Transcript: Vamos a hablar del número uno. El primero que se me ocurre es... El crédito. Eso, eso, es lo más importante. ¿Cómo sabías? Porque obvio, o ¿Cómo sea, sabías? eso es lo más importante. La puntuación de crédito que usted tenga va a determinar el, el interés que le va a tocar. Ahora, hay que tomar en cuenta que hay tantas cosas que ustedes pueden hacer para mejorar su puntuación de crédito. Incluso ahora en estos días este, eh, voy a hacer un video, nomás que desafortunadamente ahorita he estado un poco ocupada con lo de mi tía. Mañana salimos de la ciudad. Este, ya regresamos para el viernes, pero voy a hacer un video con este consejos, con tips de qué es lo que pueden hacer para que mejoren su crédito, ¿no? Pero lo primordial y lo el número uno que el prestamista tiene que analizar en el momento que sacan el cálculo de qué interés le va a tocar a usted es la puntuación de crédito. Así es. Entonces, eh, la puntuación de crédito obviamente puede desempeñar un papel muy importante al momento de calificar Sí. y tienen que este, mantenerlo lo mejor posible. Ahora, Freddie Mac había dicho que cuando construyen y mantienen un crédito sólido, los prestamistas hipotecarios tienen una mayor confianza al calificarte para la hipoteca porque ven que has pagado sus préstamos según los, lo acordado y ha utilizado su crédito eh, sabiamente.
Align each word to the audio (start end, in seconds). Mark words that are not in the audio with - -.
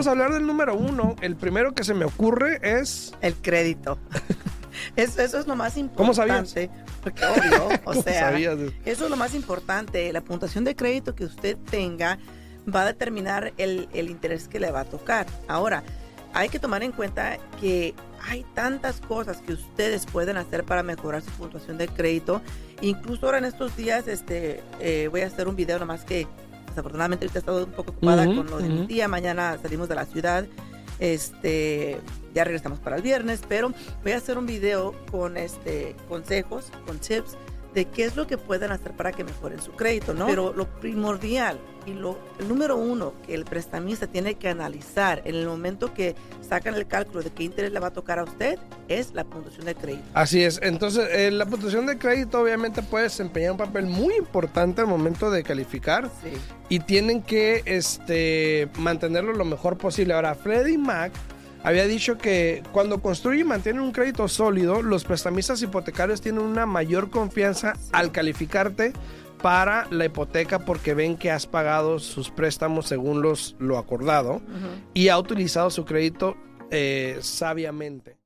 Vamos 0.00 0.06
a 0.06 0.12
hablar 0.12 0.32
del 0.32 0.46
número 0.46 0.76
uno. 0.76 1.16
El 1.20 1.34
primero 1.34 1.74
que 1.74 1.82
se 1.82 1.92
me 1.92 2.04
ocurre 2.04 2.60
es... 2.62 3.12
El 3.20 3.34
crédito. 3.34 3.98
Eso, 4.94 5.20
eso, 5.20 5.40
es 5.40 5.48
lo 5.48 5.56
más 5.56 5.76
importante. 5.76 5.96
¿Cómo 5.96 6.14
sabías? 6.14 6.54
Porque 7.02 7.24
obvio, 7.24 7.66
o 7.84 7.84
¿Cómo 7.84 8.02
sea, 8.02 8.30
sabías? 8.30 8.56
eso 8.84 9.04
es 9.04 9.10
lo 9.10 9.16
más 9.16 9.34
importante. 9.34 10.12
La 10.12 10.20
puntuación 10.20 10.62
de 10.62 10.76
crédito 10.76 11.16
que 11.16 11.24
usted 11.24 11.56
tenga 11.68 12.20
va 12.72 12.82
a 12.82 12.86
determinar 12.86 13.52
el, 13.56 13.88
el 13.92 14.08
interés 14.08 14.46
que 14.46 14.60
le 14.60 14.70
va 14.70 14.82
a 14.82 14.84
tocar. 14.84 15.26
Ahora, 15.48 15.82
hay 16.32 16.48
que 16.48 16.60
tomar 16.60 16.84
en 16.84 16.92
cuenta 16.92 17.38
que 17.60 17.92
hay 18.22 18.44
tantas 18.54 19.00
cosas 19.00 19.38
que 19.38 19.54
ustedes 19.54 20.06
pueden 20.06 20.36
hacer 20.36 20.62
para 20.62 20.84
mejorar 20.84 21.22
su 21.22 21.30
puntuación 21.32 21.76
de 21.76 21.88
crédito. 21.88 22.40
Incluso 22.82 23.26
ahora 23.26 23.38
en 23.38 23.46
estos 23.46 23.76
días 23.76 24.06
este, 24.06 24.62
eh, 24.78 25.08
voy 25.10 25.22
a 25.22 25.26
hacer 25.26 25.48
un 25.48 25.56
video, 25.56 25.80
nomás 25.80 26.04
que 26.04 26.28
desafortunadamente 26.78 27.24
ahorita 27.24 27.38
he 27.38 27.40
estado 27.40 27.64
un 27.64 27.72
poco 27.72 27.90
ocupada 27.90 28.24
con 28.24 28.46
lo 28.46 28.58
de 28.58 28.68
mi 28.68 28.86
tía. 28.86 29.08
Mañana 29.08 29.58
salimos 29.60 29.88
de 29.88 29.94
la 29.96 30.04
ciudad. 30.06 30.46
Este, 31.00 32.00
ya 32.34 32.44
regresamos 32.44 32.78
para 32.78 32.96
el 32.96 33.02
viernes, 33.02 33.42
pero 33.48 33.72
voy 34.02 34.12
a 34.12 34.16
hacer 34.16 34.38
un 34.38 34.46
video 34.46 34.94
con 35.10 35.36
este 35.36 35.94
consejos, 36.08 36.72
con 36.86 36.98
tips 36.98 37.36
de 37.74 37.84
qué 37.86 38.04
es 38.04 38.16
lo 38.16 38.26
que 38.26 38.38
pueden 38.38 38.72
hacer 38.72 38.92
para 38.92 39.12
que 39.12 39.24
mejoren 39.24 39.60
su 39.60 39.72
crédito, 39.72 40.14
¿no? 40.14 40.26
Pero 40.26 40.52
lo 40.52 40.66
primordial 40.80 41.58
y 41.86 41.92
lo 41.92 42.18
el 42.38 42.48
número 42.48 42.76
uno 42.76 43.14
que 43.26 43.34
el 43.34 43.44
prestamista 43.44 44.06
tiene 44.06 44.34
que 44.34 44.48
analizar 44.48 45.22
en 45.24 45.34
el 45.36 45.46
momento 45.46 45.94
que 45.94 46.14
sacan 46.46 46.74
el 46.74 46.86
cálculo 46.86 47.22
de 47.22 47.30
qué 47.30 47.44
interés 47.44 47.72
le 47.72 47.80
va 47.80 47.88
a 47.88 47.92
tocar 47.92 48.18
a 48.18 48.24
usted 48.24 48.58
es 48.88 49.12
la 49.14 49.24
puntuación 49.24 49.64
de 49.66 49.74
crédito. 49.74 50.04
Así 50.14 50.42
es. 50.42 50.60
Entonces, 50.62 51.08
eh, 51.12 51.30
la 51.30 51.46
puntuación 51.46 51.86
de 51.86 51.96
crédito 51.98 52.40
obviamente 52.40 52.82
puede 52.82 53.04
desempeñar 53.04 53.52
un 53.52 53.58
papel 53.58 53.86
muy 53.86 54.14
importante 54.16 54.80
al 54.80 54.86
momento 54.86 55.30
de 55.30 55.42
calificar 55.42 56.10
Sí. 56.22 56.30
y 56.68 56.80
tienen 56.80 57.22
que 57.22 57.62
este, 57.66 58.68
mantenerlo 58.78 59.32
lo 59.32 59.44
mejor 59.44 59.76
posible. 59.78 60.14
Ahora, 60.14 60.34
Freddie 60.34 60.78
Mac 60.78 61.12
había 61.62 61.86
dicho 61.86 62.18
que 62.18 62.62
cuando 62.72 63.00
construyen 63.00 63.46
y 63.46 63.48
mantienen 63.48 63.82
un 63.82 63.92
crédito 63.92 64.28
sólido, 64.28 64.82
los 64.82 65.04
prestamistas 65.04 65.60
hipotecarios 65.62 66.20
tienen 66.20 66.42
una 66.42 66.66
mayor 66.66 67.10
confianza 67.10 67.74
al 67.92 68.12
calificarte 68.12 68.92
para 69.42 69.86
la 69.90 70.04
hipoteca 70.04 70.60
porque 70.60 70.94
ven 70.94 71.16
que 71.16 71.30
has 71.30 71.46
pagado 71.46 71.98
sus 71.98 72.30
préstamos 72.30 72.86
según 72.86 73.22
los, 73.22 73.56
lo 73.58 73.78
acordado 73.78 74.40
y 74.94 75.08
ha 75.08 75.18
utilizado 75.18 75.70
su 75.70 75.84
crédito 75.84 76.36
eh, 76.70 77.18
sabiamente. 77.20 78.16